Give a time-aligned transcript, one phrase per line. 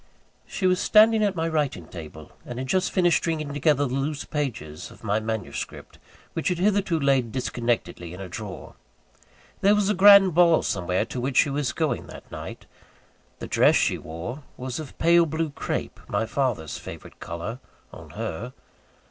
[0.47, 4.23] She was standing at my writing table, and had just finished stringing together the loose
[4.25, 5.99] pages of my manuscript,
[6.33, 8.73] which had hitherto laid disconnectedly in a drawer.
[9.59, 12.65] There was a grand ball somewhere, to which she was going that night.
[13.37, 17.59] The dress she wore was of pale blue crape (my father's favourite colour,
[17.93, 18.53] on her).